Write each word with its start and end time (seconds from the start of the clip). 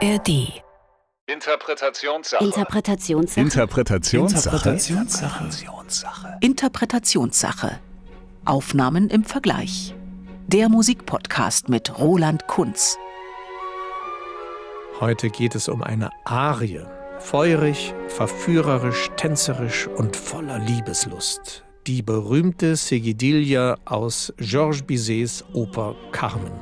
ARD. 0.00 0.62
Interpretationssache. 1.26 2.44
Interpretationssache. 2.44 3.40
Interpretationssache. 3.40 4.68
Interpretationssache. 4.68 6.38
Interpretationssache. 6.40 7.80
Aufnahmen 8.44 9.10
im 9.10 9.24
Vergleich. 9.24 9.96
Der 10.46 10.68
Musikpodcast 10.68 11.68
mit 11.68 11.98
Roland 11.98 12.46
Kunz. 12.46 12.96
Heute 15.00 15.30
geht 15.30 15.56
es 15.56 15.68
um 15.68 15.82
eine 15.82 16.10
Arie. 16.24 16.82
Feurig, 17.18 17.92
verführerisch, 18.06 19.10
tänzerisch 19.16 19.88
und 19.88 20.14
voller 20.14 20.60
Liebeslust. 20.60 21.64
Die 21.88 22.02
berühmte 22.02 22.76
Seguidilla 22.76 23.76
aus 23.84 24.32
Georges 24.38 24.82
Bizets 24.82 25.44
Oper 25.54 25.96
Carmen. 26.12 26.52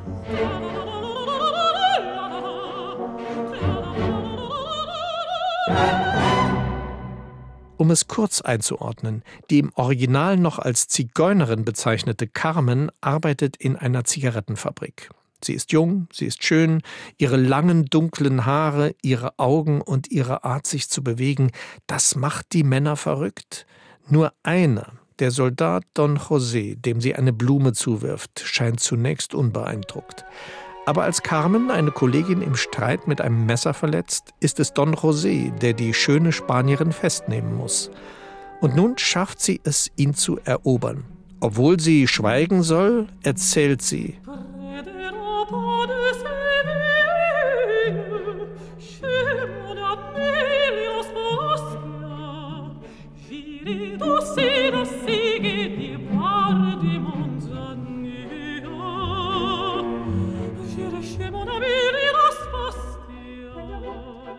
Um 7.78 7.90
es 7.90 8.08
kurz 8.08 8.40
einzuordnen, 8.40 9.22
die 9.50 9.58
im 9.58 9.72
Original 9.74 10.36
noch 10.36 10.58
als 10.58 10.88
Zigeunerin 10.88 11.64
bezeichnete 11.64 12.26
Carmen 12.26 12.90
arbeitet 13.00 13.56
in 13.56 13.76
einer 13.76 14.04
Zigarettenfabrik. 14.04 15.10
Sie 15.44 15.52
ist 15.52 15.72
jung, 15.72 16.08
sie 16.12 16.26
ist 16.26 16.44
schön, 16.44 16.82
ihre 17.18 17.36
langen 17.36 17.84
dunklen 17.86 18.46
Haare, 18.46 18.94
ihre 19.02 19.38
Augen 19.38 19.80
und 19.82 20.10
ihre 20.10 20.44
Art 20.44 20.66
sich 20.66 20.88
zu 20.88 21.04
bewegen, 21.04 21.50
das 21.86 22.16
macht 22.16 22.52
die 22.52 22.64
Männer 22.64 22.96
verrückt. 22.96 23.66
Nur 24.08 24.32
einer, 24.42 24.92
der 25.18 25.30
Soldat 25.30 25.84
Don 25.94 26.18
José, 26.18 26.76
dem 26.76 27.00
sie 27.00 27.14
eine 27.14 27.32
Blume 27.32 27.72
zuwirft, 27.72 28.40
scheint 28.44 28.80
zunächst 28.80 29.34
unbeeindruckt. 29.34 30.24
Aber 30.86 31.02
als 31.02 31.24
Carmen 31.24 31.72
eine 31.72 31.90
Kollegin 31.90 32.42
im 32.42 32.54
Streit 32.54 33.08
mit 33.08 33.20
einem 33.20 33.44
Messer 33.44 33.74
verletzt, 33.74 34.34
ist 34.38 34.60
es 34.60 34.72
Don 34.72 34.94
José, 34.94 35.50
der 35.58 35.72
die 35.72 35.92
schöne 35.92 36.30
Spanierin 36.30 36.92
festnehmen 36.92 37.56
muss. 37.56 37.90
Und 38.60 38.76
nun 38.76 38.96
schafft 38.96 39.40
sie 39.40 39.60
es, 39.64 39.90
ihn 39.96 40.14
zu 40.14 40.38
erobern. 40.44 41.04
Obwohl 41.40 41.80
sie 41.80 42.06
schweigen 42.06 42.62
soll, 42.62 43.08
erzählt 43.24 43.82
sie. 43.82 44.16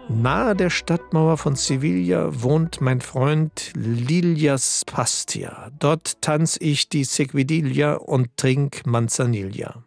Nahe 0.09 0.55
der 0.55 0.69
Stadtmauer 0.69 1.37
von 1.37 1.55
Sevilla 1.55 2.29
wohnt 2.41 2.81
mein 2.81 3.01
Freund 3.01 3.71
Lilias 3.75 4.83
Pastia. 4.85 5.69
Dort 5.79 6.21
tanz 6.21 6.57
ich 6.59 6.89
die 6.89 7.03
Seguidilla 7.03 7.93
und 7.93 8.35
trink 8.35 8.85
Manzanilla. 8.85 9.83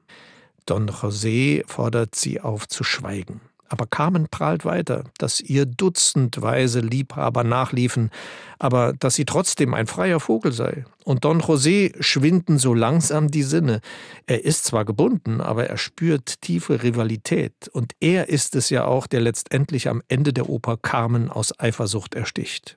Don 0.66 0.88
José 0.88 1.62
fordert 1.66 2.14
sie 2.14 2.40
auf 2.40 2.68
zu 2.68 2.84
schweigen. 2.84 3.40
Aber 3.70 3.86
Carmen 3.86 4.26
prahlt 4.28 4.64
weiter, 4.64 5.04
dass 5.18 5.40
ihr 5.40 5.64
dutzendweise 5.64 6.80
Liebhaber 6.80 7.44
nachliefen, 7.44 8.10
aber 8.58 8.92
dass 8.92 9.14
sie 9.14 9.24
trotzdem 9.24 9.74
ein 9.74 9.86
freier 9.86 10.18
Vogel 10.18 10.50
sei. 10.50 10.84
Und 11.04 11.24
Don 11.24 11.40
José 11.40 11.94
schwinden 12.02 12.58
so 12.58 12.74
langsam 12.74 13.30
die 13.30 13.44
Sinne. 13.44 13.80
Er 14.26 14.44
ist 14.44 14.64
zwar 14.64 14.84
gebunden, 14.84 15.40
aber 15.40 15.68
er 15.68 15.76
spürt 15.76 16.42
tiefe 16.42 16.82
Rivalität. 16.82 17.68
Und 17.72 17.92
er 18.00 18.28
ist 18.28 18.56
es 18.56 18.70
ja 18.70 18.86
auch, 18.86 19.06
der 19.06 19.20
letztendlich 19.20 19.88
am 19.88 20.02
Ende 20.08 20.32
der 20.32 20.48
Oper 20.48 20.76
Carmen 20.76 21.30
aus 21.30 21.58
Eifersucht 21.60 22.16
ersticht. 22.16 22.76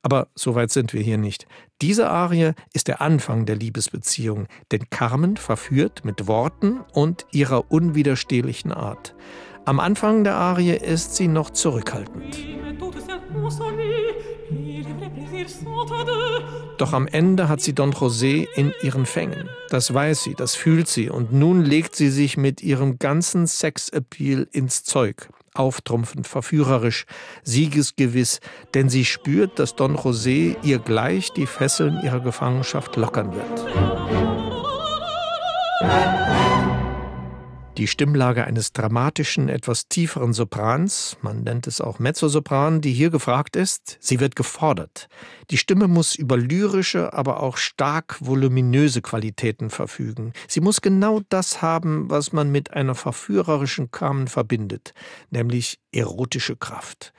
Aber 0.00 0.28
so 0.34 0.54
weit 0.54 0.70
sind 0.70 0.94
wir 0.94 1.02
hier 1.02 1.18
nicht. 1.18 1.46
Diese 1.82 2.08
Arie 2.08 2.52
ist 2.72 2.88
der 2.88 3.02
Anfang 3.02 3.44
der 3.44 3.56
Liebesbeziehung, 3.56 4.46
denn 4.70 4.88
Carmen 4.88 5.36
verführt 5.36 6.04
mit 6.04 6.26
Worten 6.26 6.80
und 6.92 7.26
ihrer 7.32 7.70
unwiderstehlichen 7.70 8.72
Art. 8.72 9.14
Am 9.64 9.78
Anfang 9.78 10.24
der 10.24 10.34
Arie 10.34 10.74
ist 10.74 11.14
sie 11.14 11.28
noch 11.28 11.50
zurückhaltend. 11.50 12.36
Doch 16.78 16.92
am 16.92 17.06
Ende 17.06 17.48
hat 17.48 17.60
sie 17.60 17.72
Don 17.72 17.92
José 17.92 18.48
in 18.56 18.72
ihren 18.82 19.06
Fängen. 19.06 19.48
Das 19.70 19.94
weiß 19.94 20.24
sie, 20.24 20.34
das 20.34 20.56
fühlt 20.56 20.88
sie 20.88 21.10
und 21.10 21.32
nun 21.32 21.62
legt 21.62 21.94
sie 21.94 22.10
sich 22.10 22.36
mit 22.36 22.60
ihrem 22.60 22.98
ganzen 22.98 23.46
Sexappeal 23.46 24.48
ins 24.50 24.82
Zeug. 24.82 25.28
Auftrumpfend, 25.54 26.26
verführerisch, 26.26 27.04
siegesgewiss, 27.44 28.40
denn 28.74 28.88
sie 28.88 29.04
spürt, 29.04 29.60
dass 29.60 29.76
Don 29.76 29.96
José 29.96 30.56
ihr 30.62 30.80
gleich 30.80 31.30
die 31.32 31.46
Fesseln 31.46 32.00
ihrer 32.02 32.20
Gefangenschaft 32.20 32.96
lockern 32.96 33.32
wird. 33.32 33.66
Die 37.78 37.86
Stimmlage 37.86 38.44
eines 38.44 38.74
dramatischen, 38.74 39.48
etwas 39.48 39.88
tieferen 39.88 40.34
Soprans, 40.34 41.16
man 41.22 41.42
nennt 41.42 41.66
es 41.66 41.80
auch 41.80 41.98
Mezzosopran, 41.98 42.82
die 42.82 42.92
hier 42.92 43.08
gefragt 43.08 43.56
ist, 43.56 43.96
sie 43.98 44.20
wird 44.20 44.36
gefordert. 44.36 45.08
Die 45.50 45.56
Stimme 45.56 45.88
muss 45.88 46.14
über 46.14 46.36
lyrische, 46.36 47.14
aber 47.14 47.42
auch 47.42 47.56
stark 47.56 48.18
voluminöse 48.20 49.00
Qualitäten 49.00 49.70
verfügen. 49.70 50.34
Sie 50.48 50.60
muss 50.60 50.82
genau 50.82 51.22
das 51.30 51.62
haben, 51.62 52.10
was 52.10 52.34
man 52.34 52.52
mit 52.52 52.74
einer 52.74 52.94
verführerischen 52.94 53.90
Carmen 53.90 54.28
verbindet, 54.28 54.92
nämlich 55.30 55.80
erotische 55.92 56.56
Kraft. 56.56 57.14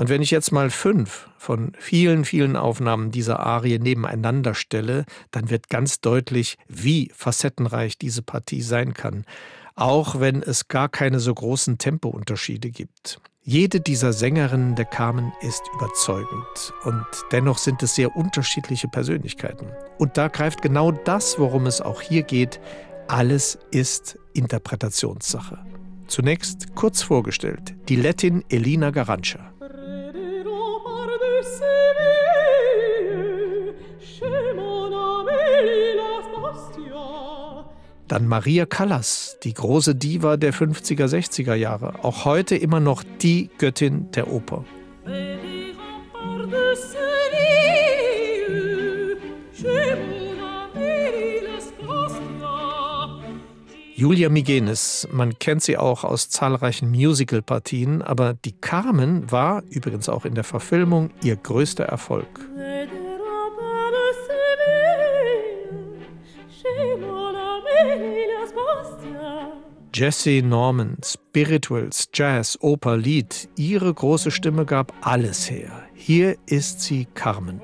Und 0.00 0.08
wenn 0.08 0.22
ich 0.22 0.30
jetzt 0.30 0.50
mal 0.50 0.70
fünf 0.70 1.28
von 1.36 1.72
vielen, 1.78 2.24
vielen 2.24 2.56
Aufnahmen 2.56 3.10
dieser 3.10 3.40
Arie 3.40 3.78
nebeneinander 3.78 4.54
stelle, 4.54 5.04
dann 5.30 5.50
wird 5.50 5.68
ganz 5.68 6.00
deutlich, 6.00 6.56
wie 6.68 7.12
facettenreich 7.14 7.98
diese 7.98 8.22
Partie 8.22 8.62
sein 8.62 8.94
kann, 8.94 9.26
auch 9.74 10.18
wenn 10.18 10.42
es 10.42 10.68
gar 10.68 10.88
keine 10.88 11.20
so 11.20 11.34
großen 11.34 11.76
Tempounterschiede 11.76 12.70
gibt. 12.70 13.20
Jede 13.42 13.82
dieser 13.82 14.14
Sängerinnen 14.14 14.74
der 14.74 14.86
Carmen 14.86 15.34
ist 15.42 15.64
überzeugend 15.74 16.72
und 16.84 17.04
dennoch 17.30 17.58
sind 17.58 17.82
es 17.82 17.94
sehr 17.94 18.16
unterschiedliche 18.16 18.88
Persönlichkeiten. 18.88 19.66
Und 19.98 20.16
da 20.16 20.28
greift 20.28 20.62
genau 20.62 20.92
das, 20.92 21.38
worum 21.38 21.66
es 21.66 21.82
auch 21.82 22.00
hier 22.00 22.22
geht. 22.22 22.58
Alles 23.06 23.58
ist 23.70 24.18
Interpretationssache. 24.32 25.58
Zunächst 26.06 26.74
kurz 26.74 27.02
vorgestellt, 27.02 27.74
die 27.90 27.96
Lettin 27.96 28.42
Elina 28.48 28.92
Garancha. 28.92 29.49
Dann 38.10 38.26
Maria 38.26 38.66
Callas, 38.66 39.38
die 39.44 39.54
große 39.54 39.94
Diva 39.94 40.36
der 40.36 40.52
50er, 40.52 41.06
60er 41.06 41.54
Jahre, 41.54 42.02
auch 42.02 42.24
heute 42.24 42.56
immer 42.56 42.80
noch 42.80 43.04
die 43.22 43.50
Göttin 43.58 44.10
der 44.10 44.32
Oper. 44.32 44.64
Julia 53.94 54.28
Migenes, 54.28 55.06
man 55.12 55.38
kennt 55.38 55.62
sie 55.62 55.78
auch 55.78 56.02
aus 56.02 56.30
zahlreichen 56.30 56.90
Musicalpartien, 56.90 58.02
aber 58.02 58.34
die 58.34 58.58
Carmen 58.60 59.30
war 59.30 59.62
übrigens 59.70 60.08
auch 60.08 60.24
in 60.24 60.34
der 60.34 60.42
Verfilmung 60.42 61.10
ihr 61.22 61.36
größter 61.36 61.84
Erfolg. 61.84 62.49
Jesse 70.00 70.40
Norman, 70.42 70.96
Spirituals, 71.04 72.08
Jazz, 72.14 72.56
Oper, 72.62 72.96
Lied, 72.96 73.50
ihre 73.56 73.92
große 73.92 74.30
Stimme 74.30 74.64
gab 74.64 74.94
alles 75.02 75.50
her. 75.50 75.70
Hier 75.92 76.38
ist 76.46 76.80
sie 76.80 77.04
Carmen. 77.04 77.60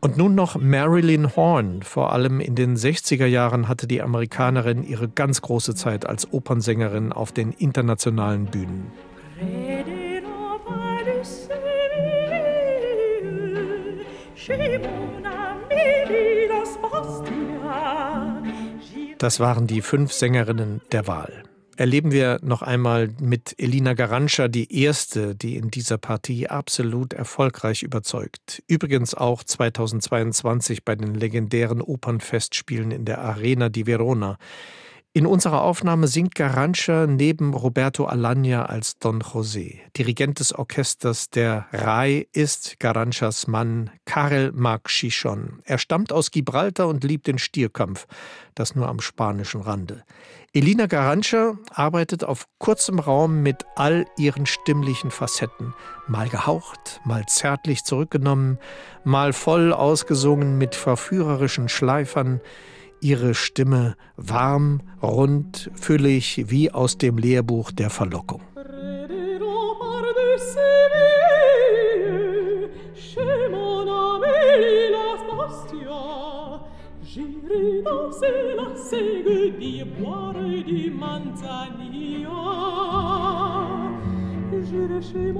Und 0.00 0.16
nun 0.16 0.34
noch 0.34 0.56
Marilyn 0.58 1.36
Horn. 1.36 1.82
Vor 1.82 2.14
allem 2.14 2.40
in 2.40 2.54
den 2.54 2.76
60er 2.78 3.26
Jahren 3.26 3.68
hatte 3.68 3.86
die 3.86 4.00
Amerikanerin 4.00 4.82
ihre 4.82 5.10
ganz 5.10 5.42
große 5.42 5.74
Zeit 5.74 6.06
als 6.06 6.32
Opernsängerin 6.32 7.12
auf 7.12 7.32
den 7.32 7.52
internationalen 7.52 8.46
Bühnen. 8.46 8.90
Das 19.18 19.38
waren 19.38 19.66
die 19.66 19.82
fünf 19.82 20.12
Sängerinnen 20.12 20.80
der 20.92 21.06
Wahl. 21.06 21.44
erleben 21.76 22.10
wir 22.10 22.38
noch 22.42 22.60
einmal 22.60 23.08
mit 23.20 23.54
Elina 23.58 23.94
Garanscha 23.94 24.48
die 24.48 24.82
erste, 24.82 25.34
die 25.34 25.56
in 25.56 25.70
dieser 25.70 25.96
Partie 25.96 26.48
absolut 26.48 27.14
erfolgreich 27.14 27.82
überzeugt. 27.82 28.62
Übrigens 28.66 29.14
auch 29.14 29.44
2022 29.44 30.84
bei 30.84 30.94
den 30.94 31.14
legendären 31.14 31.80
Opernfestspielen 31.80 32.90
in 32.90 33.04
der 33.04 33.22
Arena 33.22 33.68
di 33.70 33.86
Verona. 33.86 34.36
In 35.12 35.26
unserer 35.26 35.62
Aufnahme 35.62 36.06
singt 36.06 36.36
Garanscha 36.36 37.08
neben 37.08 37.52
Roberto 37.52 38.04
Alagna 38.04 38.66
als 38.66 38.96
Don 39.00 39.20
José. 39.20 39.80
Dirigent 39.96 40.38
des 40.38 40.54
Orchesters 40.54 41.30
der 41.30 41.66
RAI 41.72 42.28
ist 42.32 42.78
Garanchas 42.78 43.48
Mann 43.48 43.90
Karel 44.04 44.52
Marc 44.52 44.86
Chichon. 44.86 45.62
Er 45.64 45.78
stammt 45.78 46.12
aus 46.12 46.30
Gibraltar 46.30 46.86
und 46.86 47.02
liebt 47.02 47.26
den 47.26 47.38
Stierkampf, 47.38 48.06
das 48.54 48.76
nur 48.76 48.86
am 48.86 49.00
spanischen 49.00 49.62
Rande. 49.62 50.04
Elina 50.52 50.86
Garancha 50.86 51.58
arbeitet 51.72 52.22
auf 52.22 52.46
kurzem 52.58 53.00
Raum 53.00 53.42
mit 53.42 53.64
all 53.74 54.06
ihren 54.16 54.46
stimmlichen 54.46 55.10
Facetten. 55.10 55.74
Mal 56.06 56.28
gehaucht, 56.28 57.00
mal 57.04 57.26
zärtlich 57.26 57.82
zurückgenommen, 57.82 58.60
mal 59.02 59.32
voll 59.32 59.72
ausgesungen 59.72 60.56
mit 60.56 60.76
verführerischen 60.76 61.68
Schleifern 61.68 62.40
ihre 63.00 63.34
Stimme 63.34 63.96
warm, 64.16 64.80
rund, 65.02 65.70
füllig 65.74 66.44
wie 66.48 66.70
aus 66.70 66.98
dem 66.98 67.18
Lehrbuch 67.18 67.72
der 67.72 67.90
Verlockung. 67.90 68.42
J'irai 84.70 85.02
chez 85.02 85.30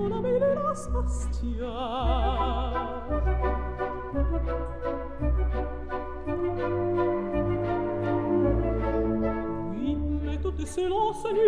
Bastia. 10.50 10.66
se 10.66 10.88
lance 10.88 11.26
nu, 11.32 11.40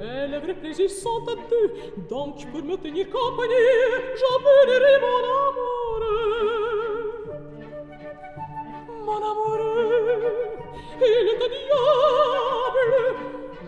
et 0.00 0.26
les 0.28 0.38
vrais 0.38 0.54
plaisirs 0.54 0.90
sont 0.90 1.24
à 1.28 1.34
deux. 1.50 1.74
Donc 2.08 2.46
pour 2.50 2.62
me 2.62 2.76
tenir 2.76 3.06
compagnie, 3.10 3.54
j'emmènerai 4.20 5.00
mon 5.04 5.22
amoureux. 5.38 6.34
Mon 9.04 9.20
amoureux, 9.30 10.32
il 11.00 11.26
est 11.28 11.42
un 11.44 11.48
diable, 11.54 12.92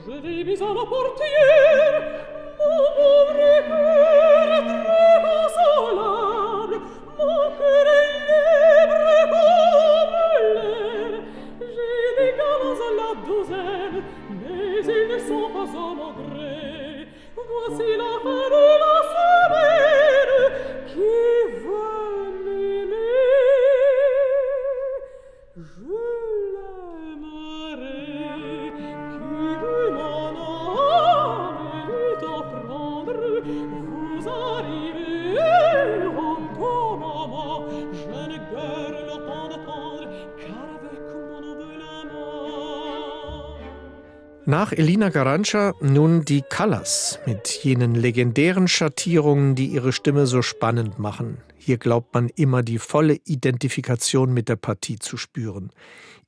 je 0.06 0.14
l'ai 0.26 0.44
mis 0.44 0.62
à 0.62 0.68
la 0.68 0.84
portière, 0.86 1.94
mon 2.58 2.86
pauvre 2.96 4.25
suo 15.26 15.66
somo 15.66 16.14
gre, 16.14 17.06
quasi 17.34 17.96
la 17.96 18.20
parola 18.22 19.25
Nach 44.58 44.72
Elina 44.72 45.10
Garancha 45.10 45.74
nun 45.82 46.24
die 46.24 46.40
Colors 46.40 47.18
mit 47.26 47.46
jenen 47.62 47.94
legendären 47.94 48.68
Schattierungen, 48.68 49.54
die 49.54 49.66
ihre 49.66 49.92
Stimme 49.92 50.26
so 50.26 50.40
spannend 50.40 50.98
machen. 50.98 51.36
Hier 51.58 51.76
glaubt 51.76 52.14
man 52.14 52.30
immer 52.30 52.62
die 52.62 52.78
volle 52.78 53.18
Identifikation 53.26 54.32
mit 54.32 54.48
der 54.48 54.56
Partie 54.56 54.98
zu 54.98 55.18
spüren. 55.18 55.72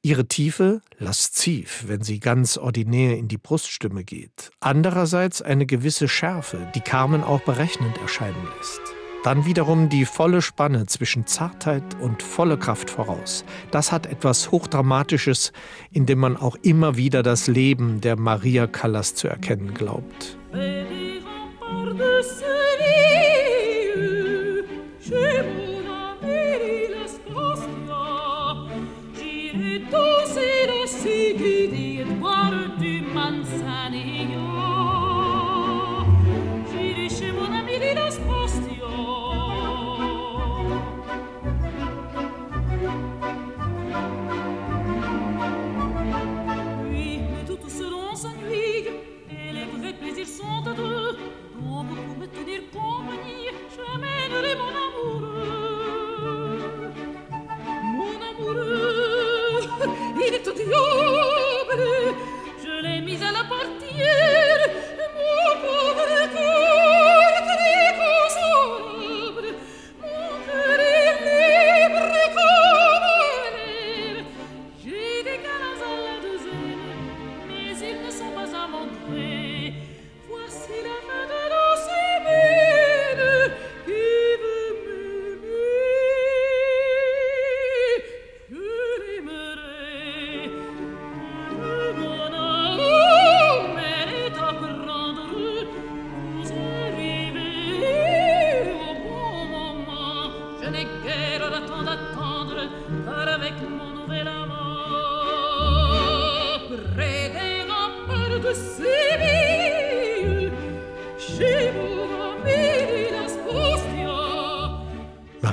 Ihre 0.02 0.26
Tiefe 0.26 0.82
lasziv, 0.98 1.84
wenn 1.86 2.02
sie 2.02 2.20
ganz 2.20 2.58
ordinär 2.58 3.16
in 3.16 3.28
die 3.28 3.38
Bruststimme 3.38 4.04
geht. 4.04 4.50
Andererseits 4.60 5.40
eine 5.40 5.64
gewisse 5.64 6.06
Schärfe, 6.06 6.70
die 6.74 6.82
Carmen 6.82 7.24
auch 7.24 7.40
berechnend 7.40 7.96
erscheinen 7.96 8.46
lässt. 8.58 8.97
Dann 9.24 9.44
wiederum 9.44 9.88
die 9.88 10.04
volle 10.04 10.42
Spanne 10.42 10.86
zwischen 10.86 11.26
Zartheit 11.26 11.82
und 12.00 12.22
volle 12.22 12.56
Kraft 12.56 12.88
voraus. 12.88 13.44
Das 13.70 13.90
hat 13.90 14.06
etwas 14.06 14.52
Hochdramatisches, 14.52 15.52
in 15.90 16.06
dem 16.06 16.18
man 16.18 16.36
auch 16.36 16.56
immer 16.62 16.96
wieder 16.96 17.22
das 17.22 17.48
Leben 17.48 18.00
der 18.00 18.16
Maria 18.16 18.66
Callas 18.66 19.14
zu 19.14 19.28
erkennen 19.28 19.74
glaubt. 19.74 20.38
Je 20.54 21.07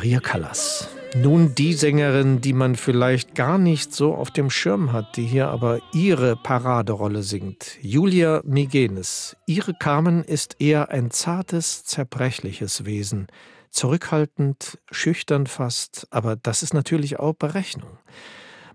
Maria 0.06 0.20
Callas. 0.20 0.88
Nun 1.16 1.56
die 1.56 1.74
Sängerin, 1.74 2.40
die 2.40 2.54
man 2.54 2.76
vielleicht 2.76 3.34
gar 3.34 3.58
nicht 3.58 3.92
so 3.92 4.14
auf 4.14 4.30
dem 4.30 4.52
Schirm 4.52 4.94
hat, 4.94 5.18
die 5.18 5.26
hier 5.26 5.48
aber 5.48 5.80
ihre 5.94 6.36
Paraderolle 6.36 7.24
singt. 7.24 7.80
Julia 7.82 8.44
Migenes. 8.46 9.36
Ihre 9.48 9.74
Carmen 9.74 10.24
ist 10.24 10.58
eher 10.60 10.92
ein 10.92 11.10
zartes, 11.10 11.86
zerbrechliches 11.86 12.86
Wesen. 12.86 13.26
Zurückhaltend, 13.72 14.78
schüchtern 14.92 15.48
fast, 15.48 16.06
aber 16.12 16.36
das 16.36 16.62
ist 16.62 16.76
natürlich 16.76 17.18
auch 17.18 17.34
Berechnung. 17.34 17.98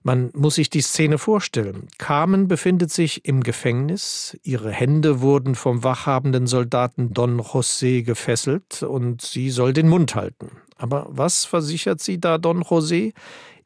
Man 0.02 0.30
muss 0.34 0.56
sich 0.56 0.68
die 0.68 0.80
Szene 0.80 1.16
vorstellen. 1.16 1.86
Carmen 1.98 2.48
befindet 2.48 2.90
sich 2.90 3.24
im 3.24 3.44
Gefängnis, 3.44 4.36
ihre 4.42 4.72
Hände 4.72 5.20
wurden 5.20 5.54
vom 5.54 5.84
wachhabenden 5.84 6.48
Soldaten 6.48 7.14
Don 7.14 7.40
José 7.40 8.02
gefesselt 8.02 8.82
und 8.82 9.22
sie 9.22 9.50
soll 9.50 9.72
den 9.72 9.88
Mund 9.88 10.16
halten. 10.16 10.50
Aber 10.80 11.06
was 11.10 11.44
versichert 11.44 12.00
sie 12.00 12.18
da 12.18 12.38
Don 12.38 12.62
José? 12.62 13.12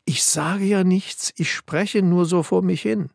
Ich 0.04 0.24
sage 0.24 0.64
ja 0.64 0.82
nichts, 0.82 1.32
ich 1.36 1.52
spreche 1.52 2.02
nur 2.02 2.26
so 2.26 2.42
vor 2.42 2.62
mich 2.62 2.82
hin. 2.82 3.10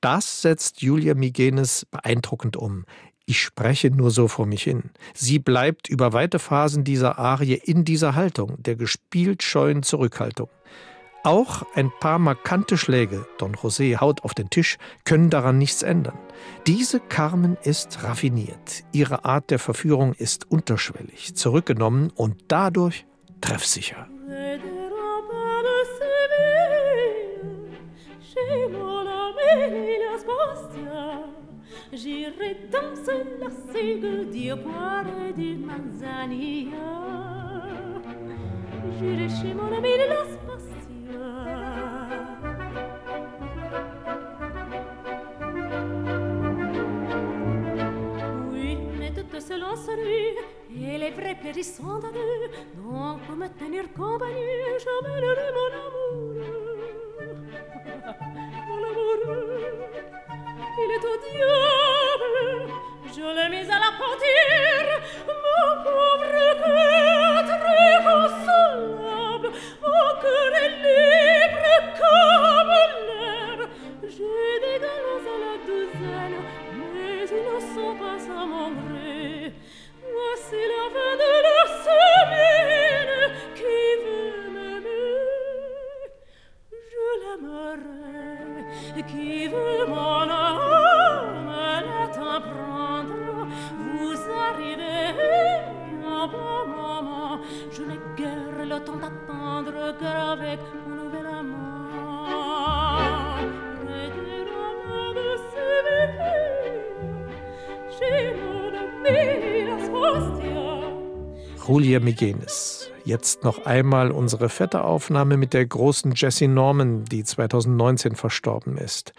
Das 0.00 0.42
setzt 0.42 0.82
Julia 0.82 1.14
Migenes 1.14 1.86
beeindruckend 1.90 2.56
um. 2.56 2.84
Ich 3.26 3.40
spreche 3.40 3.90
nur 3.90 4.10
so 4.10 4.26
vor 4.26 4.46
mich 4.46 4.64
hin. 4.64 4.90
Sie 5.14 5.38
bleibt 5.38 5.88
über 5.88 6.12
weite 6.12 6.40
Phasen 6.40 6.82
dieser 6.82 7.18
Arie 7.18 7.60
in 7.62 7.84
dieser 7.84 8.16
Haltung, 8.16 8.56
der 8.58 8.74
gespielt 8.74 9.44
scheuen 9.44 9.84
Zurückhaltung. 9.84 10.48
Auch 11.22 11.62
ein 11.74 11.92
paar 12.00 12.18
markante 12.18 12.76
Schläge, 12.76 13.26
Don 13.38 13.54
José 13.54 14.00
haut 14.00 14.24
auf 14.24 14.34
den 14.34 14.50
Tisch, 14.50 14.78
können 15.04 15.30
daran 15.30 15.58
nichts 15.58 15.82
ändern. 15.82 16.18
Diese 16.66 16.98
Carmen 16.98 17.56
ist 17.62 18.02
raffiniert. 18.02 18.82
Ihre 18.92 19.24
Art 19.24 19.50
der 19.50 19.58
Verführung 19.58 20.14
ist 20.14 20.50
unterschwellig, 20.50 21.36
zurückgenommen 21.36 22.10
und 22.14 22.36
dadurch 22.48 23.04
treffsicher. 23.40 24.04
J'irai 31.92 32.56
danser 32.70 33.24
la 33.40 33.50
sigle 33.72 34.30
du 34.30 34.54
bois 34.62 35.02
et 35.26 35.32
du 35.32 35.56
manzanilla. 35.56 36.76
J'irai 38.96 39.28
chez 39.28 39.54
mon 39.54 39.72
ami 39.76 39.92
de 39.98 40.08
Las 40.08 40.30
Oui, 48.52 48.78
mais 48.98 49.10
toutes 49.10 49.40
se 49.40 49.54
lancent 49.58 49.90
et 50.76 50.98
les 50.98 51.10
vrais 51.10 51.34
plaisirs 51.34 51.64
sont 51.64 51.98
à. 51.98 52.10
Donc, 52.76 53.22
pour 53.22 53.36
me 53.36 53.48
tenir 53.48 53.92
compagnie, 53.92 54.34
j'emmènerai 54.82 55.49
mon 55.49 55.49
amour. 55.49 55.49
Julia 111.66 112.00
Migenes. 112.00 112.90
Jetzt 113.04 113.44
noch 113.44 113.64
einmal 113.66 114.10
unsere 114.10 114.48
fette 114.48 114.84
Aufnahme 114.84 115.36
mit 115.36 115.54
der 115.54 115.66
großen 115.66 116.12
Jessie 116.14 116.48
Norman, 116.48 117.04
die 117.04 117.24
2019 117.24 118.14
verstorben 118.14 118.76
ist. 118.76 119.12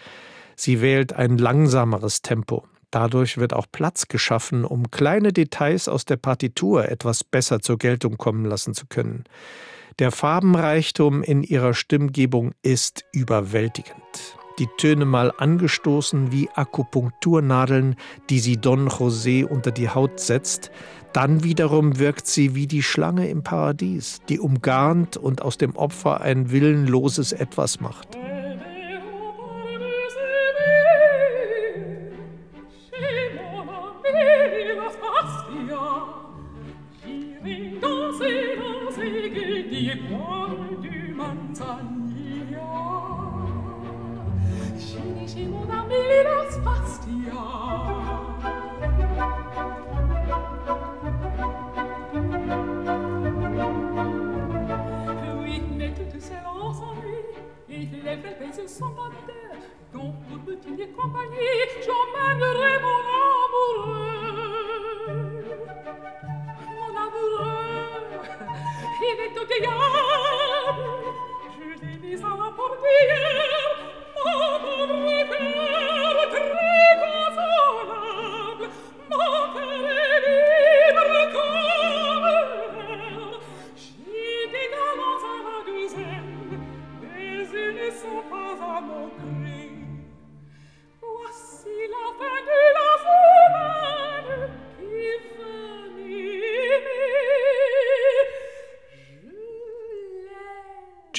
Sie 0.56 0.82
wählt 0.82 1.14
ein 1.14 1.38
langsameres 1.38 2.22
Tempo. 2.22 2.66
Dadurch 2.92 3.38
wird 3.38 3.54
auch 3.54 3.68
Platz 3.72 4.10
geschaffen, 4.10 4.66
um 4.66 4.92
kleine 4.92 5.32
Details 5.32 5.88
aus 5.88 6.06
der 6.06 6.18
Partitur 6.18 6.90
etwas 6.90 7.24
besser 7.24 7.62
zur 7.62 7.78
Geltung 7.78 8.18
kommen 8.18 8.46
lassen 8.46 8.74
zu 8.74 8.86
können. 8.86 9.24
Der 10.00 10.12
Farbenreichtum 10.12 11.24
in 11.24 11.44
ihrer 11.44 11.74
Stimmgebung 11.74 12.52
ist 12.62 13.06
überwältigend. 13.14 14.38
Die 14.60 14.68
Töne 14.78 15.06
mal 15.06 15.32
angestoßen 15.38 16.32
wie 16.32 16.50
Akupunkturnadeln, 16.54 17.96
die 18.30 18.40
sie 18.40 18.58
Don 18.58 18.90
José 18.90 19.46
unter 19.46 19.72
die 19.72 19.90
Haut 19.90 20.20
setzt, 20.20 20.72
dann 21.14 21.44
wiederum 21.44 21.98
wirkt 21.98 22.28
sie 22.28 22.56
wie 22.56 22.68
die 22.68 22.84
Schlange 22.84 23.30
im 23.30 23.44
Paradies, 23.44 24.22
die 24.30 24.40
umgarnt 24.40 25.18
und 25.18 25.42
aus 25.42 25.58
dem 25.58 25.76
Opfer 25.76 26.22
ein 26.22 26.52
willenloses 26.52 27.32
Etwas 27.32 27.80
macht. 27.80 28.18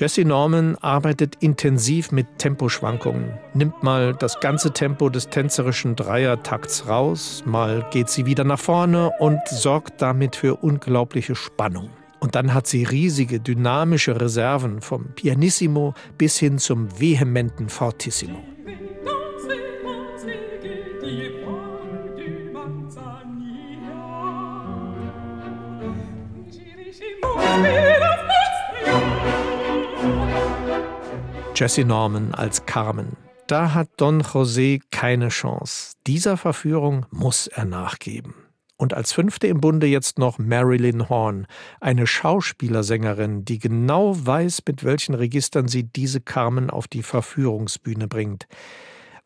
Jesse 0.02 0.24
Norman 0.24 0.74
arbeitet 0.80 1.36
intensiv 1.38 2.10
mit 2.10 2.26
Temposchwankungen, 2.38 3.38
nimmt 3.54 3.84
mal 3.84 4.14
das 4.14 4.40
ganze 4.40 4.72
Tempo 4.72 5.10
des 5.10 5.28
tänzerischen 5.28 5.94
Dreiertakts 5.94 6.88
raus, 6.88 7.44
mal 7.46 7.86
geht 7.92 8.08
sie 8.08 8.26
wieder 8.26 8.42
nach 8.42 8.58
vorne 8.58 9.12
und 9.20 9.38
sorgt 9.46 10.02
damit 10.02 10.34
für 10.34 10.56
unglaubliche 10.56 11.36
Spannung. 11.36 11.90
Und 12.18 12.34
dann 12.34 12.52
hat 12.52 12.66
sie 12.66 12.82
riesige 12.82 13.38
dynamische 13.38 14.20
Reserven 14.20 14.80
vom 14.80 15.04
Pianissimo 15.14 15.94
bis 16.18 16.36
hin 16.36 16.58
zum 16.58 16.88
vehementen 16.98 17.68
Fortissimo. 17.68 18.42
Jesse 31.54 31.84
Norman 31.84 32.34
als 32.34 32.64
Carmen. 32.64 33.16
Da 33.46 33.74
hat 33.74 33.88
Don 33.98 34.22
José 34.22 34.80
keine 34.90 35.28
Chance. 35.28 35.94
Dieser 36.06 36.36
Verführung 36.36 37.04
muss 37.10 37.46
er 37.46 37.66
nachgeben. 37.66 38.34
Und 38.78 38.94
als 38.94 39.12
fünfte 39.12 39.46
im 39.48 39.60
Bunde 39.60 39.86
jetzt 39.86 40.18
noch 40.18 40.38
Marilyn 40.38 41.08
Horn, 41.08 41.46
eine 41.80 42.06
Schauspielersängerin, 42.06 43.44
die 43.44 43.58
genau 43.58 44.16
weiß, 44.16 44.62
mit 44.66 44.82
welchen 44.82 45.14
Registern 45.14 45.68
sie 45.68 45.84
diese 45.84 46.20
Carmen 46.20 46.70
auf 46.70 46.88
die 46.88 47.02
Verführungsbühne 47.02 48.08
bringt. 48.08 48.48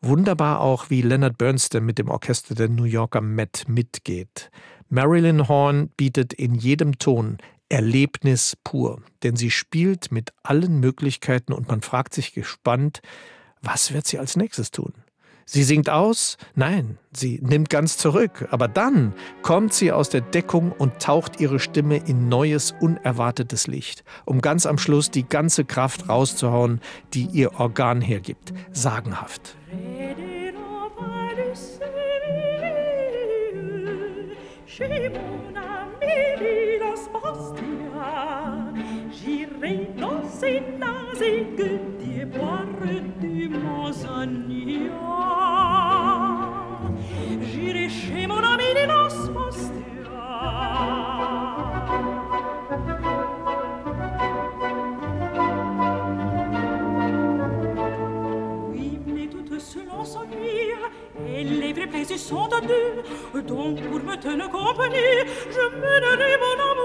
Wunderbar 0.01 0.59
auch, 0.59 0.89
wie 0.89 1.01
Leonard 1.01 1.37
Bernstein 1.37 1.85
mit 1.85 1.97
dem 1.97 2.09
Orchester 2.09 2.53
der 2.53 2.69
New 2.69 2.83
Yorker 2.83 3.21
Met 3.21 3.63
mitgeht. 3.67 4.51
Marilyn 4.89 5.47
Horn 5.47 5.89
bietet 5.97 6.33
in 6.33 6.53
jedem 6.53 6.99
Ton 6.99 7.37
Erlebnis 7.69 8.57
pur, 8.63 9.01
denn 9.23 9.35
sie 9.35 9.51
spielt 9.51 10.11
mit 10.11 10.33
allen 10.43 10.79
Möglichkeiten 10.79 11.53
und 11.53 11.67
man 11.67 11.81
fragt 11.81 12.13
sich 12.13 12.33
gespannt, 12.33 13.01
was 13.61 13.93
wird 13.93 14.07
sie 14.07 14.19
als 14.19 14.35
nächstes 14.35 14.71
tun? 14.71 14.93
Sie 15.49 15.63
singt 15.63 15.89
aus? 15.89 16.35
Nein, 16.55 16.97
sie 17.13 17.39
nimmt 17.41 17.69
ganz 17.69 17.97
zurück. 17.97 18.49
Aber 18.51 18.67
dann 18.67 19.13
kommt 19.43 19.73
sie 19.73 19.93
aus 19.93 20.09
der 20.09 20.19
Deckung 20.19 20.73
und 20.73 20.99
taucht 20.99 21.39
ihre 21.39 21.59
Stimme 21.59 21.97
in 22.05 22.27
neues, 22.27 22.75
unerwartetes 22.81 23.65
Licht, 23.67 24.03
um 24.25 24.41
ganz 24.41 24.65
am 24.65 24.77
Schluss 24.77 25.09
die 25.09 25.27
ganze 25.27 25.63
Kraft 25.63 26.09
rauszuhauen, 26.09 26.81
die 27.13 27.27
ihr 27.27 27.61
Organ 27.61 28.01
hergibt. 28.01 28.53
Sagenhaft. 28.73 29.55
Rede 29.71 30.26
Sébastien. 37.07 38.73
J'irai 39.11 39.89
dans 39.97 40.23
ses 40.29 40.61
nazes 40.77 41.19
que 41.57 41.69
des 42.03 42.25
boires 42.25 42.65
du 43.19 43.49
Manzanilla. 43.49 44.89
J'irai 47.41 47.89
chez 47.89 48.27
mon 48.27 48.43
ami 48.43 48.65
Nina 48.75 49.09
Sébastien. 49.09 49.77
selon 59.59 60.05
son 60.05 60.25
nuire 60.25 60.89
Et 61.27 61.43
les 61.43 61.73
vrais 61.73 61.87
plaisirs 61.87 62.19
sont 62.19 62.49
à 62.53 62.61
deux 62.61 63.41
Donc 63.41 63.81
pour 63.81 63.99
me 63.99 64.15
tenir 64.15 64.49
compagnie 64.49 65.19
Je 65.51 65.63
mènerai 65.81 66.37
mon 66.37 66.63
âme 66.69 66.76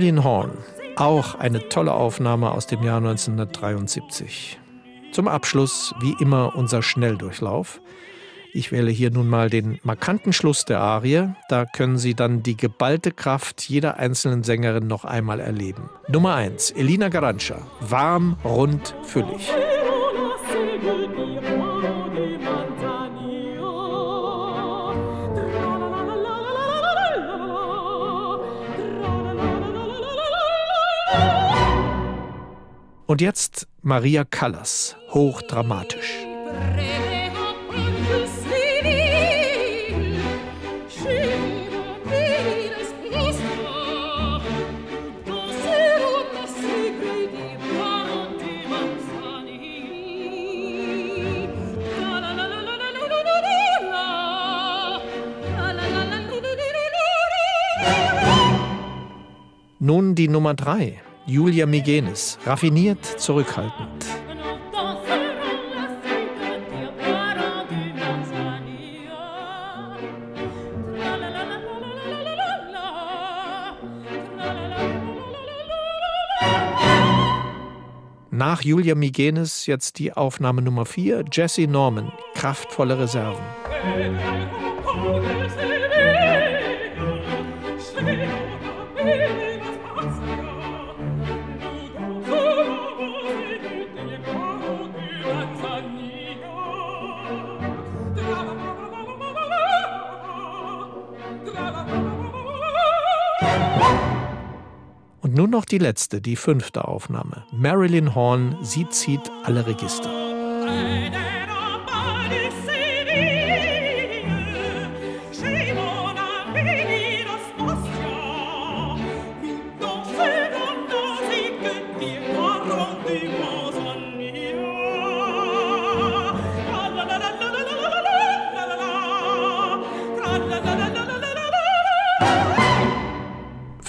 Marilyn 0.00 0.24
Horn, 0.24 0.52
auch 0.96 1.34
eine 1.34 1.68
tolle 1.68 1.92
Aufnahme 1.92 2.52
aus 2.52 2.66
dem 2.66 2.82
Jahr 2.82 2.96
1973. 2.96 4.58
Zum 5.12 5.28
Abschluss, 5.28 5.94
wie 6.00 6.16
immer, 6.20 6.56
unser 6.56 6.82
Schnelldurchlauf. 6.82 7.82
Ich 8.54 8.72
wähle 8.72 8.90
hier 8.90 9.10
nun 9.10 9.28
mal 9.28 9.50
den 9.50 9.78
markanten 9.82 10.32
Schluss 10.32 10.64
der 10.64 10.80
Arie. 10.80 11.34
Da 11.50 11.66
können 11.66 11.98
Sie 11.98 12.14
dann 12.14 12.42
die 12.42 12.56
geballte 12.56 13.10
Kraft 13.10 13.68
jeder 13.68 13.98
einzelnen 13.98 14.42
Sängerin 14.42 14.86
noch 14.86 15.04
einmal 15.04 15.38
erleben. 15.38 15.90
Nummer 16.08 16.34
1, 16.34 16.70
Elina 16.70 17.10
Garancha. 17.10 17.58
Warm, 17.80 18.38
rund, 18.42 18.94
füllig. 19.02 19.52
Und 33.10 33.20
jetzt 33.20 33.66
Maria 33.82 34.22
Callas, 34.22 34.94
hochdramatisch. 35.08 36.24
Nun 59.80 60.14
die 60.14 60.28
Nummer 60.28 60.54
drei. 60.54 61.02
Julia 61.30 61.64
Migenes, 61.64 62.38
raffiniert, 62.44 63.04
zurückhaltend. 63.04 64.04
Nach 78.32 78.62
Julia 78.62 78.96
Migenes 78.96 79.66
jetzt 79.66 80.00
die 80.00 80.12
Aufnahme 80.12 80.62
Nummer 80.62 80.84
4, 80.84 81.26
Jesse 81.30 81.68
Norman, 81.68 82.10
kraftvolle 82.34 82.98
Reserven. 82.98 83.44
Nun 105.40 105.48
noch 105.48 105.64
die 105.64 105.78
letzte, 105.78 106.20
die 106.20 106.36
fünfte 106.36 106.86
Aufnahme. 106.86 107.44
Marilyn 107.50 108.14
Horn, 108.14 108.58
sie 108.60 108.86
zieht 108.90 109.22
alle 109.42 109.66
Register. 109.66 110.10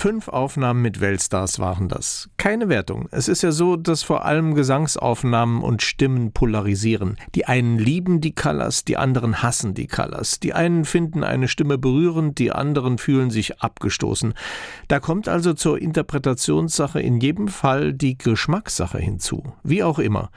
Fünf 0.02 0.30
Aufnahmen 0.30 0.82
mit 0.82 1.00
Weltstars 1.00 1.60
waren 1.60 1.88
das. 1.88 2.28
Keine 2.38 2.70
Wertung. 2.70 3.08
Es 3.12 3.28
ist 3.28 3.44
ja 3.44 3.52
so, 3.52 3.76
dass 3.76 4.02
vor 4.02 4.26
allem 4.26 4.56
Gesangsaufnahmen 4.56 5.62
und 5.62 5.84
Stimmen 5.84 6.32
polarisieren. 6.32 7.18
Die 7.36 7.46
einen 7.46 7.78
lieben 7.78 8.20
die 8.20 8.34
Callas, 8.34 8.84
die 8.84 8.98
anderen 8.98 9.44
hassen 9.44 9.76
die 9.76 9.86
Callas. 9.86 10.40
Die 10.40 10.54
einen 10.54 10.86
finden 10.86 11.24
eine 11.24 11.48
Stimme 11.48 11.78
berührend, 11.78 12.40
die 12.40 12.52
anderen 12.52 12.98
fühlen 12.98 13.30
sich 13.30 13.62
abgestoßen. 13.62 14.34
Da 14.88 15.00
kommt 15.00 15.28
also 15.28 15.54
zur 15.54 15.80
Interpretationssache 15.80 17.00
in 17.00 17.20
jedem 17.20 17.48
Fall 17.48 17.94
die 17.94 18.18
Geschmackssache 18.18 18.98
hinzu. 18.98 19.54
Wie 19.62 19.84
auch 19.84 20.00
immer. 20.00 20.32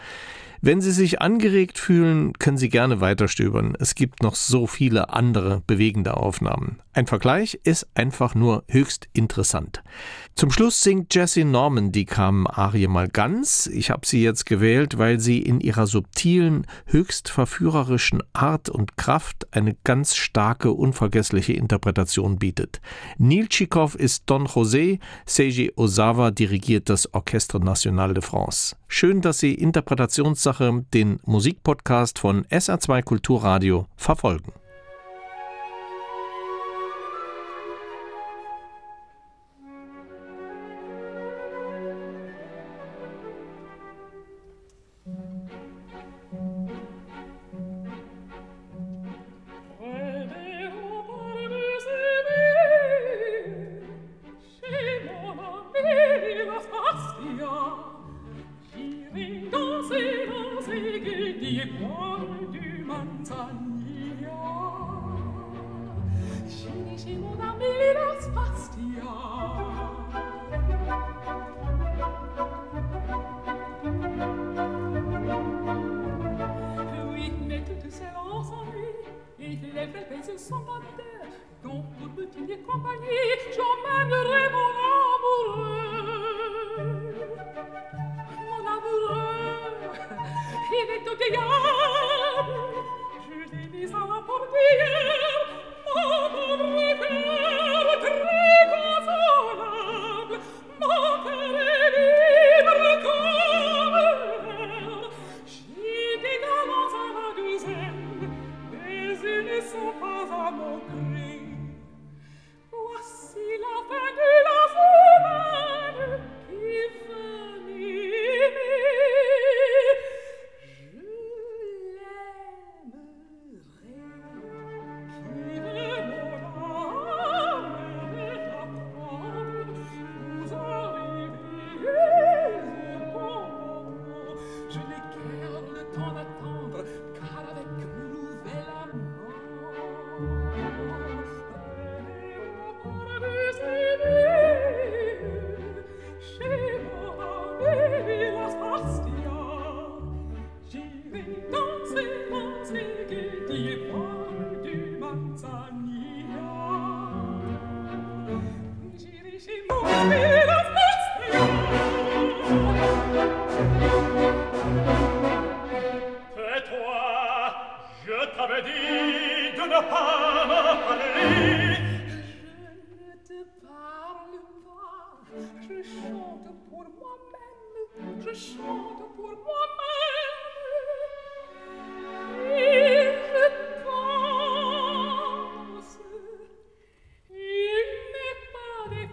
Wenn 0.67 0.81
Sie 0.81 0.93
sich 0.93 1.21
angeregt 1.21 1.79
fühlen, 1.79 2.33
können 2.39 2.57
Sie 2.57 2.71
gerne 2.71 3.03
weiterstöbern. 3.03 3.77
Es 3.79 3.95
gibt 3.95 4.23
noch 4.23 4.35
so 4.35 4.67
viele 4.67 5.11
andere 5.11 5.63
bewegende 5.67 6.17
Aufnahmen. 6.17 6.79
Ein 6.95 7.07
Vergleich 7.07 7.61
ist 7.65 7.87
einfach 7.95 8.35
nur 8.35 8.65
höchst 8.69 9.09
interessant. 9.13 9.83
Zum 10.37 10.51
Schluss 10.51 10.81
singt 10.81 11.15
Jessie 11.15 11.45
Norman 11.45 11.93
die 11.93 12.07
Carmen-Arie 12.07 12.87
mal 12.87 13.09
ganz. 13.09 13.67
Ich 13.67 13.91
habe 13.91 14.07
sie 14.07 14.23
jetzt 14.23 14.47
gewählt, 14.47 14.97
weil 14.97 15.21
sie 15.21 15.41
in 15.41 15.61
ihrer 15.61 15.87
subtilen, 15.87 16.67
höchst 16.87 17.29
verführerischen 17.29 18.23
Art 18.33 18.69
und 18.69 18.97
Kraft 18.97 19.49
eine 19.51 19.77
ganz 19.85 20.17
starke, 20.17 20.71
unvergessliche 20.73 21.53
Interpretation 21.53 22.39
bietet. 22.39 22.81
Neil 23.19 23.49
Tschikow 23.49 23.95
ist 23.97 24.23
Don 24.27 24.47
José, 24.47 24.99
Seiji 25.27 25.73
Ozawa 25.77 26.31
dirigiert 26.31 26.89
das 26.89 27.13
Orchestre 27.13 27.61
National 27.61 28.15
de 28.15 28.23
France. 28.23 28.77
Schön, 28.87 29.21
dass 29.21 29.39
Sie 29.39 29.55
Interpretationssache 30.55 30.85
den 30.93 31.21
Musikpodcast 31.25 32.19
von 32.19 32.45
SR2 32.47 33.03
Kulturradio 33.03 33.87
verfolgen. 33.97 34.53